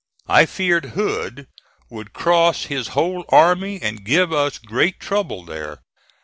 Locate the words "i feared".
0.27-0.85